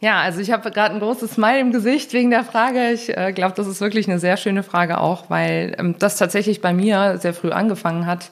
[0.00, 2.92] Ja, also ich habe gerade ein großes Smile im Gesicht wegen der Frage.
[2.92, 6.60] Ich äh, glaube, das ist wirklich eine sehr schöne Frage auch, weil ähm, das tatsächlich
[6.60, 8.30] bei mir sehr früh angefangen hat.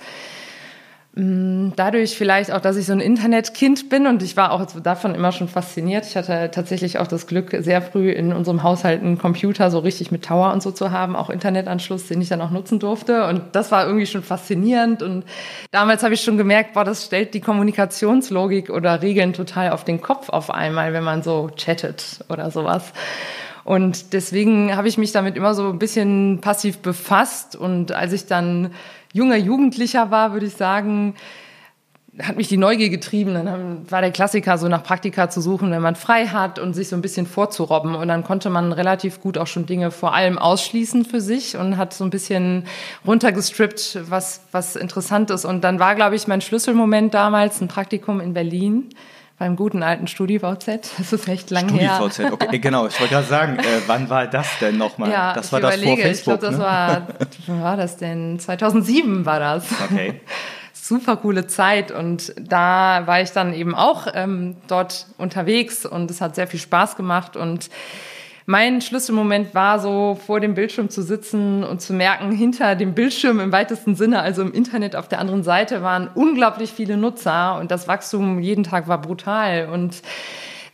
[1.19, 5.15] Mm, dadurch vielleicht auch, dass ich so ein Internetkind bin und ich war auch davon
[5.15, 6.05] immer schon fasziniert.
[6.05, 10.11] Ich hatte tatsächlich auch das Glück, sehr früh in unserem Haushalt einen Computer so richtig
[10.11, 13.27] mit Tower und so zu haben, auch Internetanschluss, den ich dann auch nutzen durfte.
[13.29, 15.03] Und das war irgendwie schon faszinierend.
[15.03, 15.25] Und
[15.71, 20.03] damals habe ich schon gemerkt, boah, das stellt die Kommunikationslogik oder Regeln total auf den
[20.03, 22.93] Kopf auf einmal, wenn man so chattet oder sowas.
[23.65, 27.57] Und deswegen habe ich mich damit immer so ein bisschen passiv befasst.
[27.57, 28.73] Und als ich dann
[29.17, 31.15] junger Jugendlicher war, würde ich sagen,
[32.23, 33.35] hat mich die Neugier getrieben.
[33.35, 36.89] Dann war der Klassiker, so nach Praktika zu suchen, wenn man frei hat und sich
[36.89, 37.95] so ein bisschen vorzurobben.
[37.95, 41.77] Und dann konnte man relativ gut auch schon Dinge vor allem ausschließen für sich und
[41.77, 42.65] hat so ein bisschen
[43.07, 45.45] runtergestrippt, was, was interessant ist.
[45.45, 48.89] Und dann war, glaube ich, mein Schlüsselmoment damals ein Praktikum in Berlin
[49.39, 50.99] beim guten alten StudiVZ.
[50.99, 51.97] Das ist echt lang Studi her.
[51.97, 52.87] StudiVZ, okay, genau.
[52.87, 55.11] Ich wollte gerade sagen, äh, wann war das denn nochmal?
[55.11, 56.35] Ja, das war das vor Facebook.
[56.35, 56.65] Ich glaube, das ne?
[56.65, 57.07] war,
[57.47, 58.39] wann war das denn?
[58.39, 59.67] 2007 war das.
[59.91, 60.21] Okay.
[60.73, 66.21] Super coole Zeit und da war ich dann eben auch ähm, dort unterwegs und es
[66.21, 67.71] hat sehr viel Spaß gemacht und
[68.47, 73.41] mein Schlüsselmoment war so, vor dem Bildschirm zu sitzen und zu merken, hinter dem Bildschirm
[73.41, 77.73] im weitesten Sinne, also im Internet auf der anderen Seite, waren unglaublich viele Nutzer und
[77.73, 80.03] das Wachstum jeden Tag war brutal und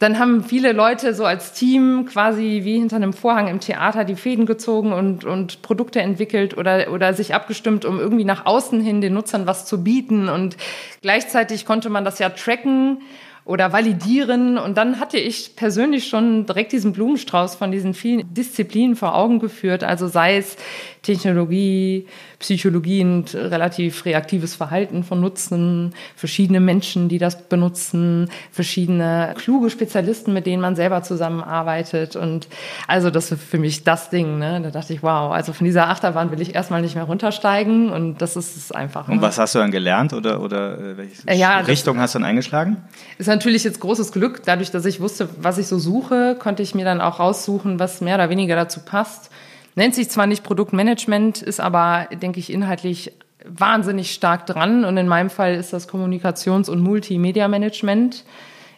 [0.03, 4.17] dann haben viele Leute so als Team quasi wie hinter einem Vorhang im Theater die
[4.17, 9.01] Fäden gezogen und, und Produkte entwickelt oder, oder sich abgestimmt, um irgendwie nach außen hin
[9.01, 10.29] den Nutzern was zu bieten.
[10.29, 10.57] Und
[11.03, 13.03] gleichzeitig konnte man das ja tracken
[13.45, 14.57] oder validieren.
[14.57, 19.41] Und dann hatte ich persönlich schon direkt diesen Blumenstrauß von diesen vielen Disziplinen vor Augen
[19.41, 19.83] geführt.
[19.83, 20.57] Also sei es
[21.03, 22.07] Technologie,
[22.39, 30.33] Psychologie und relativ reaktives Verhalten von Nutzen, verschiedene Menschen, die das benutzen, verschiedene kluge Spezialisten,
[30.33, 32.15] mit denen man selber zusammenarbeitet.
[32.15, 32.47] Und
[32.87, 34.39] also das ist für mich das Ding.
[34.39, 34.61] Ne?
[34.63, 38.23] Da dachte ich, wow, also von dieser Achterbahn will ich erstmal nicht mehr runtersteigen und
[38.23, 39.09] das ist es einfach.
[39.09, 39.23] Und ne?
[39.23, 42.77] was hast du dann gelernt oder, oder äh, welche ja, Richtung hast du dann eingeschlagen?
[43.19, 44.43] Ist natürlich jetzt großes Glück.
[44.45, 48.01] Dadurch, dass ich wusste, was ich so suche, konnte ich mir dann auch raussuchen, was
[48.01, 49.31] mehr oder weniger dazu passt.
[49.75, 53.13] Nennt sich zwar nicht Produktmanagement, ist aber, denke ich, inhaltlich
[53.45, 54.85] wahnsinnig stark dran.
[54.85, 58.25] Und in meinem Fall ist das Kommunikations- und Multimedia-Management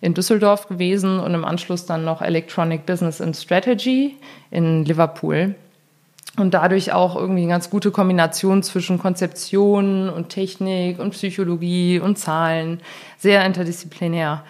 [0.00, 4.16] in Düsseldorf gewesen und im Anschluss dann noch Electronic Business and Strategy
[4.50, 5.54] in Liverpool.
[6.36, 12.18] Und dadurch auch irgendwie eine ganz gute Kombination zwischen Konzeption und Technik und Psychologie und
[12.18, 12.80] Zahlen.
[13.18, 14.42] Sehr interdisziplinär.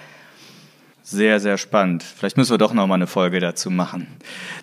[1.02, 2.02] Sehr, sehr spannend.
[2.02, 4.06] Vielleicht müssen wir doch noch mal eine Folge dazu machen.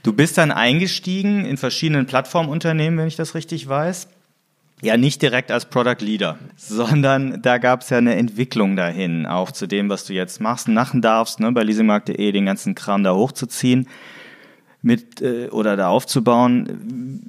[0.02, 4.08] Du bist dann eingestiegen in verschiedenen Plattformunternehmen, wenn ich das richtig weiß.
[4.82, 9.52] Ja, nicht direkt als Product Leader, sondern da gab es ja eine Entwicklung dahin, auch
[9.52, 13.14] zu dem, was du jetzt machst, machen darfst, ne, bei leasingmarkt.de den ganzen Kram da
[13.14, 13.88] hochzuziehen
[14.82, 17.22] mit äh, oder da aufzubauen.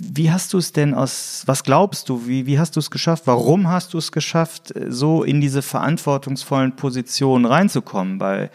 [0.00, 3.26] wie hast du es denn aus, was glaubst du, wie, wie hast du es geschafft?
[3.26, 8.18] Warum hast du es geschafft, so in diese verantwortungsvollen Positionen reinzukommen?
[8.18, 8.50] Bei,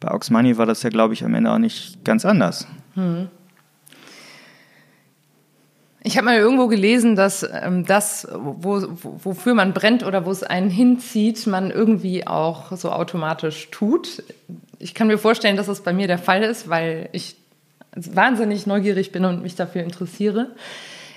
[0.00, 2.66] bei Oxmoney war das ja, glaube ich, am Ende auch nicht ganz anders.
[2.94, 3.28] Hm.
[6.04, 10.42] Ich habe mal irgendwo gelesen, dass ähm, das, wo, wofür man brennt oder wo es
[10.42, 14.22] einen hinzieht, man irgendwie auch so automatisch tut.
[14.78, 17.36] Ich kann mir vorstellen, dass das bei mir der Fall ist, weil ich
[17.94, 20.48] wahnsinnig neugierig bin und mich dafür interessiere.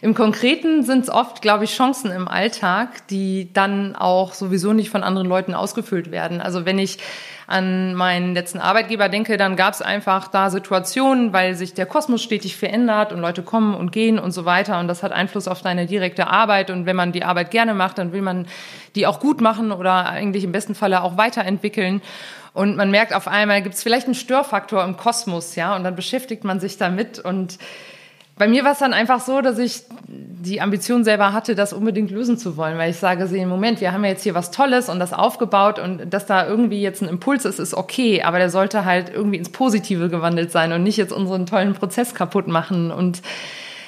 [0.02, 4.90] Im Konkreten sind es oft, glaube ich, Chancen im Alltag, die dann auch sowieso nicht
[4.90, 6.42] von anderen Leuten ausgefüllt werden.
[6.42, 6.98] Also wenn ich
[7.52, 12.24] an meinen letzten Arbeitgeber denke, dann gab es einfach da Situationen, weil sich der Kosmos
[12.24, 14.80] stetig verändert und Leute kommen und gehen und so weiter.
[14.80, 16.72] Und das hat Einfluss auf deine direkte Arbeit.
[16.72, 18.48] Und wenn man die Arbeit gerne macht, dann will man
[18.96, 22.02] die auch gut machen oder eigentlich im besten Falle auch weiterentwickeln.
[22.54, 25.96] Und man merkt auf einmal, gibt es vielleicht einen Störfaktor im Kosmos, ja, und dann
[25.96, 27.58] beschäftigt man sich damit und
[28.42, 32.10] bei mir war es dann einfach so, dass ich die Ambition selber hatte, das unbedingt
[32.10, 34.90] lösen zu wollen, weil ich sage, im Moment, wir haben ja jetzt hier was Tolles
[34.90, 38.50] und das aufgebaut und dass da irgendwie jetzt ein Impuls ist, ist okay, aber der
[38.50, 42.90] sollte halt irgendwie ins Positive gewandelt sein und nicht jetzt unseren tollen Prozess kaputt machen.
[42.90, 43.22] Und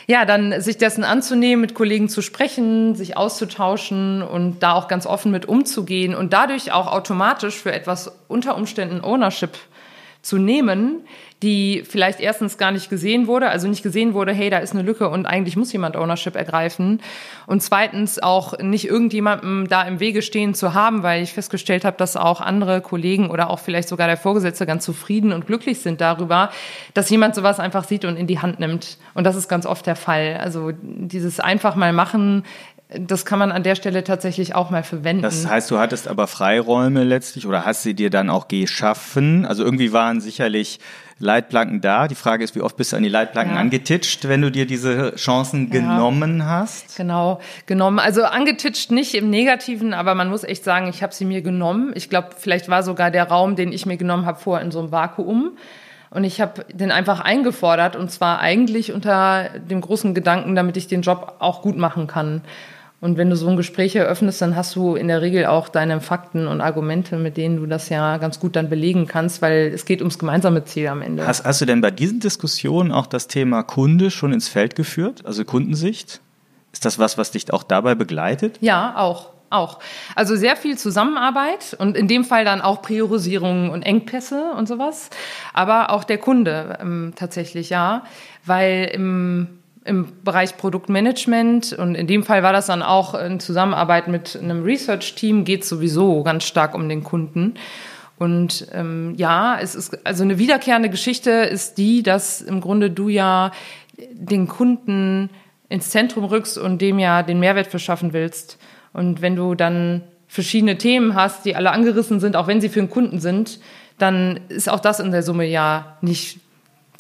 [0.06, 5.08] ja, dann sich dessen anzunehmen, mit Kollegen zu sprechen, sich auszutauschen und da auch ganz
[5.08, 9.58] offen mit umzugehen und dadurch auch automatisch für etwas unter Umständen Ownership
[10.22, 11.02] zu nehmen,
[11.44, 14.82] die vielleicht erstens gar nicht gesehen wurde, also nicht gesehen wurde, hey, da ist eine
[14.82, 17.02] Lücke und eigentlich muss jemand Ownership ergreifen.
[17.46, 21.98] Und zweitens auch nicht irgendjemandem da im Wege stehen zu haben, weil ich festgestellt habe,
[21.98, 26.00] dass auch andere Kollegen oder auch vielleicht sogar der Vorgesetzte ganz zufrieden und glücklich sind
[26.00, 26.50] darüber,
[26.94, 28.98] dass jemand sowas einfach sieht und in die Hand nimmt.
[29.14, 30.38] Und das ist ganz oft der Fall.
[30.42, 32.44] Also dieses einfach mal machen
[32.90, 35.24] das kann man an der Stelle tatsächlich auch mal verwenden.
[35.24, 39.46] Das heißt, du hattest aber Freiräume letztlich oder hast sie dir dann auch geschaffen?
[39.46, 40.80] Also irgendwie waren sicherlich
[41.18, 42.08] Leitplanken da.
[42.08, 43.62] Die Frage ist, wie oft bist du an die Leitplanken ja.
[43.62, 45.80] angetitscht, wenn du dir diese Chancen ja.
[45.80, 46.98] genommen hast?
[46.98, 48.00] Genau, genommen.
[48.00, 51.94] Also angetitscht nicht im Negativen, aber man muss echt sagen, ich habe sie mir genommen.
[51.96, 54.80] Ich glaube, vielleicht war sogar der Raum, den ich mir genommen habe, vor in so
[54.80, 55.58] einem Vakuum.
[56.12, 60.88] Und ich habe den einfach eingefordert und zwar eigentlich unter dem großen Gedanken, damit ich
[60.88, 62.44] den Job auch gut machen kann.
[63.04, 66.00] Und wenn du so ein Gespräch eröffnest, dann hast du in der Regel auch deine
[66.00, 69.84] Fakten und Argumente, mit denen du das ja ganz gut dann belegen kannst, weil es
[69.84, 71.28] geht ums gemeinsame Ziel am Ende.
[71.28, 75.26] Hast, hast du denn bei diesen Diskussionen auch das Thema Kunde schon ins Feld geführt,
[75.26, 76.22] also Kundensicht?
[76.72, 78.58] Ist das was, was dich auch dabei begleitet?
[78.62, 79.32] Ja, auch.
[79.50, 79.80] Auch.
[80.16, 85.10] Also sehr viel Zusammenarbeit und in dem Fall dann auch Priorisierung und Engpässe und sowas.
[85.54, 88.06] Aber auch der Kunde ähm, tatsächlich, ja.
[88.46, 94.08] Weil im im Bereich Produktmanagement und in dem Fall war das dann auch in Zusammenarbeit
[94.08, 97.56] mit einem Research-Team, geht sowieso ganz stark um den Kunden.
[98.18, 103.10] Und ähm, ja, es ist also eine wiederkehrende Geschichte ist die, dass im Grunde du
[103.10, 103.52] ja
[104.14, 105.30] den Kunden
[105.68, 108.60] ins Zentrum rückst und dem ja den Mehrwert verschaffen willst.
[108.94, 112.80] Und wenn du dann verschiedene Themen hast, die alle angerissen sind, auch wenn sie für
[112.80, 113.60] den Kunden sind,
[113.98, 116.40] dann ist auch das in der Summe ja nicht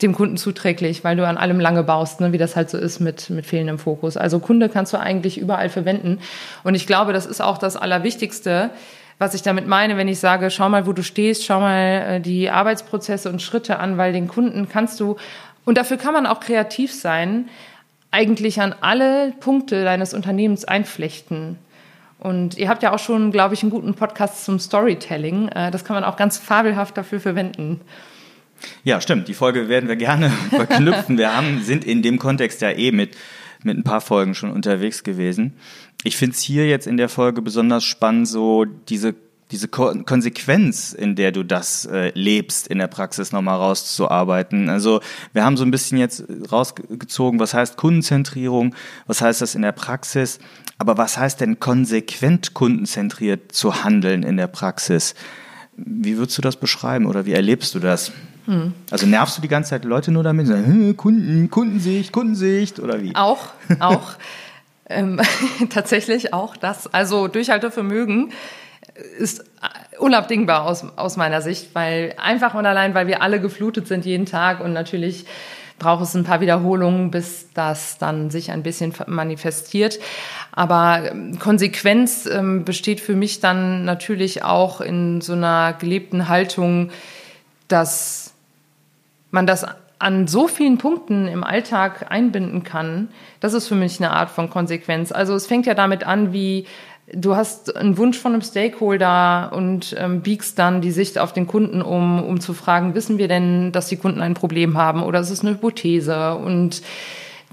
[0.02, 3.00] dem Kunden zuträglich, weil du an allem lange baust, ne, wie das halt so ist
[3.00, 4.18] mit, mit fehlendem Fokus.
[4.18, 6.20] Also Kunde kannst du eigentlich überall verwenden.
[6.64, 8.72] Und ich glaube, das ist auch das Allerwichtigste,
[9.20, 12.20] was ich damit meine, wenn ich sage, schau mal, wo du stehst, schau mal äh,
[12.20, 15.18] die Arbeitsprozesse und Schritte an, weil den Kunden kannst du,
[15.66, 17.48] und dafür kann man auch kreativ sein,
[18.12, 21.58] eigentlich an alle Punkte deines Unternehmens einflechten.
[22.20, 25.50] Und ihr habt ja auch schon, glaube ich, einen guten Podcast zum Storytelling.
[25.50, 27.82] Äh, das kann man auch ganz fabelhaft dafür verwenden.
[28.84, 29.28] Ja, stimmt.
[29.28, 31.17] Die Folge werden wir gerne verknüpfen.
[31.17, 33.15] wir haben, sind in dem Kontext ja eh mit,
[33.63, 35.54] mit ein paar Folgen schon unterwegs gewesen.
[36.04, 39.15] Ich finde es hier jetzt in der Folge besonders spannend, so diese
[39.54, 44.67] diese Ko Konsequenz, in der du das äh, lebst, in der Praxis nochmal rauszuarbeiten.
[44.67, 44.99] Also
[45.32, 49.71] wir haben so ein bisschen jetzt rausgezogen, was heißt Kundenzentrierung, was heißt das in der
[49.71, 50.39] Praxis,
[50.80, 55.13] aber was heißt denn konsequent kundenzentriert zu handeln in der Praxis?
[55.78, 58.12] Wie würdest du das beschreiben oder wie erlebst du das?
[58.46, 58.74] Hm.
[58.92, 63.16] Also nervst du die ganze Zeit Leute nur damit, sagen, Kunden, Kundensicht, Kundensicht oder wie?
[63.16, 63.48] Auch,
[63.80, 64.14] auch.
[64.90, 65.22] ähm,
[65.70, 66.94] tatsächlich auch das.
[66.94, 68.32] Also Durchhaltevermögen
[69.18, 69.46] ist
[69.98, 74.26] unabdingbar aus, aus meiner Sicht, weil einfach und allein, weil wir alle geflutet sind jeden
[74.26, 75.26] Tag und natürlich
[75.80, 80.00] braucht es ein paar Wiederholungen, bis das dann sich ein bisschen manifestiert.
[80.52, 86.92] Aber ähm, Konsequenz ähm, besteht für mich dann natürlich auch in so einer gelebten Haltung,
[87.68, 88.23] dass
[89.34, 89.65] man das
[90.00, 94.50] an so vielen Punkten im Alltag einbinden kann, das ist für mich eine Art von
[94.50, 95.12] Konsequenz.
[95.12, 96.65] Also es fängt ja damit an, wie
[97.12, 101.48] du hast einen Wunsch von einem Stakeholder und ähm, biegst dann die Sicht auf den
[101.48, 105.19] Kunden um, um zu fragen, wissen wir denn, dass die Kunden ein Problem haben oder
[105.19, 106.36] ist es eine Hypothese?
[106.36, 106.82] Und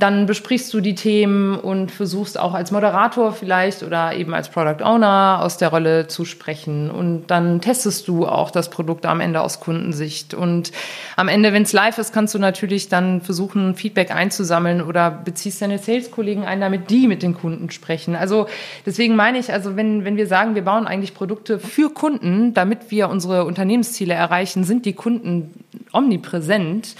[0.00, 4.82] dann besprichst du die Themen und versuchst auch als Moderator vielleicht oder eben als Product
[4.82, 6.90] Owner aus der Rolle zu sprechen.
[6.90, 10.32] Und dann testest du auch das Produkt am Ende aus Kundensicht.
[10.32, 10.72] Und
[11.16, 15.60] am Ende, wenn es live ist, kannst du natürlich dann versuchen, Feedback einzusammeln oder beziehst
[15.60, 18.16] deine Sales-Kollegen ein, damit die mit den Kunden sprechen.
[18.16, 18.46] Also
[18.86, 22.90] deswegen meine ich, also wenn, wenn wir sagen, wir bauen eigentlich Produkte für Kunden, damit
[22.90, 25.52] wir unsere Unternehmensziele erreichen, sind die Kunden
[25.92, 26.96] omnipräsent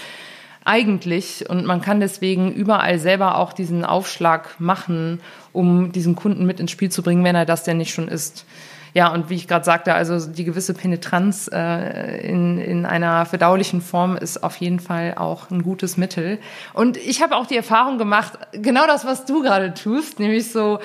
[0.65, 1.49] eigentlich.
[1.49, 5.21] Und man kann deswegen überall selber auch diesen Aufschlag machen,
[5.53, 8.45] um diesen Kunden mit ins Spiel zu bringen, wenn er das denn nicht schon ist.
[8.93, 13.81] Ja, und wie ich gerade sagte, also die gewisse Penetranz äh, in, in einer verdaulichen
[13.81, 16.39] Form ist auf jeden Fall auch ein gutes Mittel.
[16.73, 20.79] Und ich habe auch die Erfahrung gemacht, genau das, was du gerade tust, nämlich so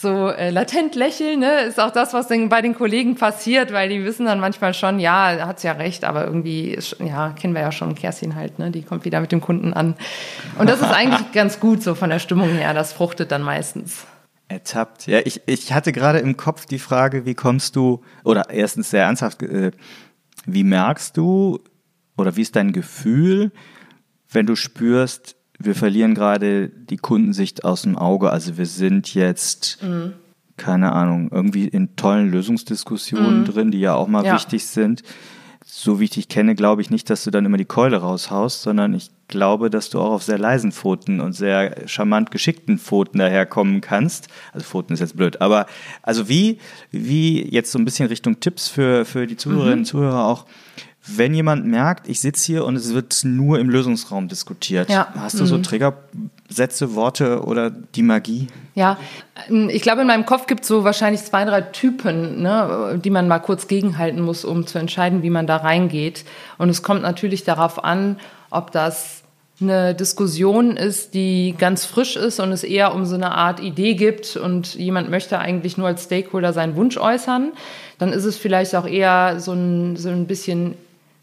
[0.00, 3.88] so äh, latent lächeln, ne, ist auch das, was denn bei den Kollegen passiert, weil
[3.88, 7.62] die wissen dann manchmal schon, ja, hat's ja recht, aber irgendwie, ist, ja, kennen wir
[7.62, 9.96] ja schon Kerstin halt, ne, die kommt wieder mit dem Kunden an.
[10.56, 14.06] Und das ist eigentlich ganz gut so von der Stimmung her, das fruchtet dann meistens.
[14.46, 15.08] Ertappt.
[15.08, 19.02] Ja, ich, ich hatte gerade im Kopf die Frage, wie kommst du, oder erstens sehr
[19.02, 19.72] ernsthaft, äh,
[20.46, 21.58] wie merkst du
[22.16, 23.50] oder wie ist dein Gefühl,
[24.30, 28.30] wenn du spürst, wir verlieren gerade die Kundensicht aus dem Auge.
[28.30, 30.12] Also wir sind jetzt, mhm.
[30.56, 33.44] keine Ahnung, irgendwie in tollen Lösungsdiskussionen mhm.
[33.44, 34.34] drin, die ja auch mal ja.
[34.34, 35.02] wichtig sind.
[35.64, 38.62] So wie ich dich kenne, glaube ich nicht, dass du dann immer die Keule raushaust,
[38.62, 43.18] sondern ich glaube, dass du auch auf sehr leisen Pfoten und sehr charmant geschickten Pfoten
[43.18, 44.28] daherkommen kannst.
[44.52, 45.66] Also Pfoten ist jetzt blöd, aber
[46.02, 46.58] also wie,
[46.90, 49.84] wie jetzt so ein bisschen Richtung Tipps für, für die Zuhörerinnen und mhm.
[49.84, 50.46] Zuhörer auch,
[51.16, 55.08] wenn jemand merkt, ich sitze hier und es wird nur im Lösungsraum diskutiert, ja.
[55.16, 55.62] hast du so mhm.
[55.62, 58.48] Triggersätze, Worte oder die Magie?
[58.74, 58.98] Ja,
[59.48, 63.10] ähm, ich glaube, in meinem Kopf gibt es so wahrscheinlich zwei, drei Typen, ne, die
[63.10, 66.24] man mal kurz gegenhalten muss, um zu entscheiden, wie man da reingeht.
[66.58, 68.18] Und es kommt natürlich darauf an,
[68.50, 69.22] ob das
[69.60, 73.94] eine Diskussion ist, die ganz frisch ist und es eher um so eine Art Idee
[73.94, 77.52] gibt und jemand möchte eigentlich nur als Stakeholder seinen Wunsch äußern,
[77.98, 80.74] dann ist es vielleicht auch eher so ein, so ein bisschen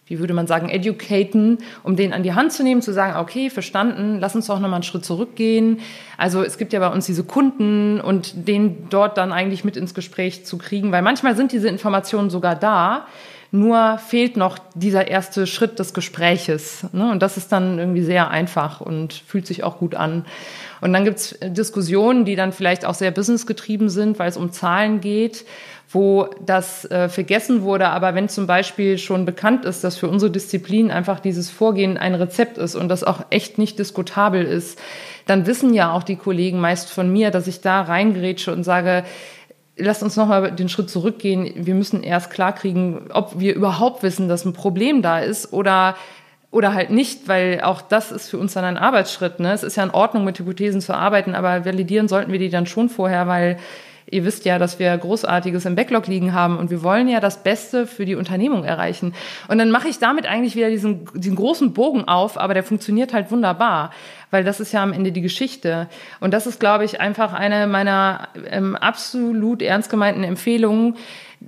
[0.07, 3.49] wie würde man sagen, educaten, um den an die Hand zu nehmen, zu sagen, okay,
[3.49, 5.79] verstanden, lass uns doch nochmal einen Schritt zurückgehen.
[6.17, 9.93] Also es gibt ja bei uns diese Kunden und den dort dann eigentlich mit ins
[9.93, 13.07] Gespräch zu kriegen, weil manchmal sind diese Informationen sogar da,
[13.51, 16.85] nur fehlt noch dieser erste Schritt des Gespräches.
[16.91, 17.09] Ne?
[17.09, 20.25] Und das ist dann irgendwie sehr einfach und fühlt sich auch gut an.
[20.81, 24.99] Und dann gibt's Diskussionen, die dann vielleicht auch sehr businessgetrieben sind, weil es um Zahlen
[24.99, 25.45] geht
[25.95, 27.87] wo das äh, vergessen wurde.
[27.87, 32.13] Aber wenn zum Beispiel schon bekannt ist, dass für unsere Disziplin einfach dieses Vorgehen ein
[32.13, 34.77] Rezept ist und das auch echt nicht diskutabel ist,
[35.25, 39.05] dann wissen ja auch die Kollegen meist von mir, dass ich da reingerätsche und sage,
[39.77, 41.49] lasst uns nochmal den Schritt zurückgehen.
[41.55, 45.95] Wir müssen erst klarkriegen, ob wir überhaupt wissen, dass ein Problem da ist oder
[46.51, 49.41] oder halt nicht, weil auch das ist für uns dann ein Arbeitsschritt.
[49.41, 49.51] Ne?
[49.51, 52.65] Es ist ja in Ordnung, mit Hypothesen zu arbeiten, aber validieren sollten wir die dann
[52.65, 53.57] schon vorher, weil
[54.09, 57.41] Ihr wisst ja, dass wir Großartiges im Backlog liegen haben und wir wollen ja das
[57.41, 59.15] Beste für die Unternehmung erreichen.
[59.47, 63.13] Und dann mache ich damit eigentlich wieder diesen, diesen großen Bogen auf, aber der funktioniert
[63.13, 63.91] halt wunderbar,
[64.29, 65.87] weil das ist ja am Ende die Geschichte.
[66.19, 70.97] Und das ist, glaube ich, einfach eine meiner ähm, absolut ernst gemeinten Empfehlungen,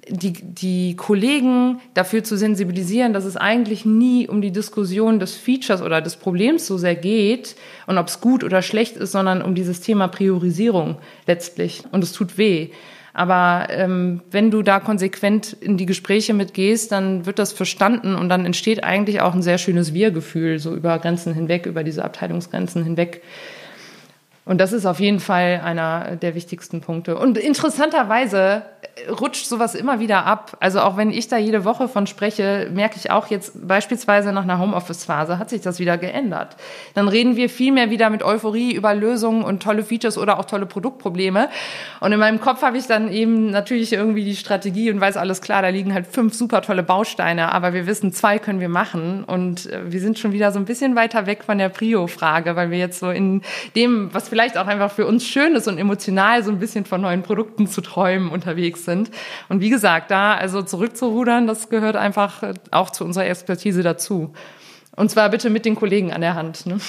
[0.09, 5.81] die, die Kollegen dafür zu sensibilisieren, dass es eigentlich nie um die Diskussion des Features
[5.81, 7.55] oder des Problems so sehr geht
[7.85, 11.83] und ob es gut oder schlecht ist, sondern um dieses Thema Priorisierung letztlich.
[11.91, 12.69] Und es tut weh.
[13.13, 18.29] Aber ähm, wenn du da konsequent in die Gespräche mitgehst, dann wird das verstanden und
[18.29, 22.83] dann entsteht eigentlich auch ein sehr schönes Wir-Gefühl, so über Grenzen hinweg, über diese Abteilungsgrenzen
[22.83, 23.23] hinweg.
[24.45, 27.17] Und das ist auf jeden Fall einer der wichtigsten Punkte.
[27.17, 28.61] Und interessanterweise
[29.19, 30.57] rutscht sowas immer wieder ab.
[30.59, 34.43] Also auch wenn ich da jede Woche von spreche, merke ich auch jetzt beispielsweise nach
[34.43, 36.55] einer Homeoffice-Phase hat sich das wieder geändert.
[36.93, 40.45] Dann reden wir viel mehr wieder mit Euphorie über Lösungen und tolle Features oder auch
[40.45, 41.49] tolle Produktprobleme.
[41.99, 45.41] Und in meinem Kopf habe ich dann eben natürlich irgendwie die Strategie und weiß alles
[45.41, 49.23] klar, da liegen halt fünf super tolle Bausteine, aber wir wissen, zwei können wir machen.
[49.23, 52.71] Und äh, wir sind schon wieder so ein bisschen weiter weg von der Prio-Frage, weil
[52.71, 53.41] wir jetzt so in
[53.75, 57.01] dem, was vielleicht auch einfach für uns schön ist und emotional so ein bisschen von
[57.01, 59.11] neuen Produkten zu träumen unterwegs sind.
[59.49, 64.33] Und wie gesagt, da also zurückzurudern, das gehört einfach auch zu unserer Expertise dazu.
[64.95, 66.65] Und zwar bitte mit den Kollegen an der Hand.
[66.65, 66.79] Ne?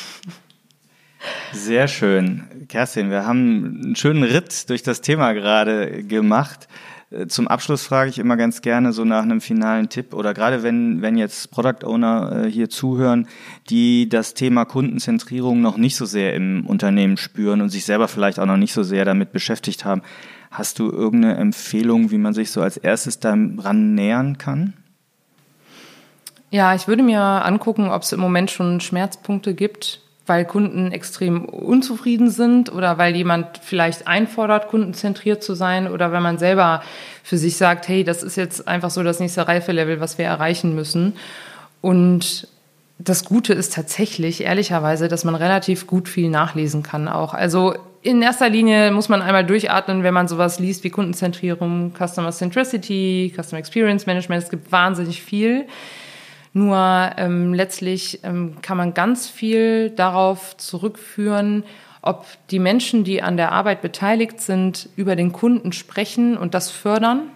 [1.53, 2.45] Sehr schön.
[2.69, 6.69] Kerstin, wir haben einen schönen Ritt durch das Thema gerade gemacht.
[7.11, 10.63] Äh, zum Abschluss frage ich immer ganz gerne so nach einem finalen Tipp oder gerade
[10.63, 13.29] wenn, wenn jetzt Product Owner äh, hier zuhören,
[13.71, 18.39] die das Thema Kundenzentrierung noch nicht so sehr im Unternehmen spüren und sich selber vielleicht
[18.39, 20.03] auch noch nicht so sehr damit beschäftigt haben.
[20.51, 24.75] Hast du irgendeine Empfehlung, wie man sich so als erstes daran nähern kann?
[26.51, 31.45] Ja, ich würde mir angucken, ob es im Moment schon Schmerzpunkte gibt, weil Kunden extrem
[31.45, 36.83] unzufrieden sind oder weil jemand vielleicht einfordert, kundenzentriert zu sein oder wenn man selber
[37.23, 40.75] für sich sagt, hey, das ist jetzt einfach so das nächste Reifelevel, was wir erreichen
[40.75, 41.15] müssen.
[41.83, 42.49] Und
[42.99, 47.35] das Gute ist tatsächlich, ehrlicherweise, dass man relativ gut viel nachlesen kann auch.
[47.35, 52.31] Also in erster Linie muss man einmal durchatmen, wenn man sowas liest wie Kundenzentrierung, Customer
[52.31, 54.45] Centricity, Customer Experience Management.
[54.45, 55.67] Es gibt wahnsinnig viel.
[56.53, 61.65] Nur ähm, letztlich ähm, kann man ganz viel darauf zurückführen,
[62.01, 66.71] ob die Menschen, die an der Arbeit beteiligt sind, über den Kunden sprechen und das
[66.71, 67.31] fördern.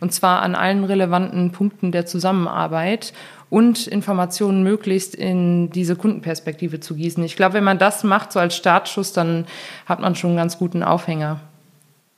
[0.00, 3.12] Und zwar an allen relevanten Punkten der Zusammenarbeit
[3.50, 7.22] und Informationen möglichst in diese Kundenperspektive zu gießen.
[7.24, 9.46] Ich glaube, wenn man das macht, so als Startschuss, dann
[9.86, 11.40] hat man schon einen ganz guten Aufhänger.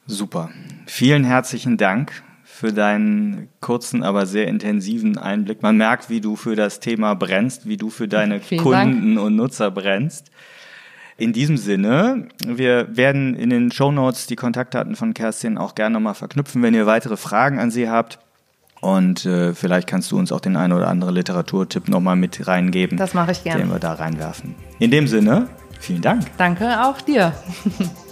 [0.07, 0.51] Super.
[0.87, 5.62] Vielen herzlichen Dank für deinen kurzen, aber sehr intensiven Einblick.
[5.62, 9.26] Man merkt, wie du für das Thema brennst, wie du für deine Vielen Kunden Dank.
[9.26, 10.30] und Nutzer brennst.
[11.16, 15.94] In diesem Sinne, wir werden in den Show Notes die Kontaktdaten von Kerstin auch gerne
[15.94, 18.18] nochmal verknüpfen, wenn ihr weitere Fragen an sie habt.
[18.80, 22.98] Und äh, vielleicht kannst du uns auch den einen oder anderen Literaturtipp nochmal mit reingeben.
[22.98, 23.62] Das mache ich gerne.
[23.62, 24.56] Den wir da reinwerfen.
[24.80, 25.48] In dem Sinne,
[25.78, 26.24] vielen Dank.
[26.36, 27.32] Danke auch dir.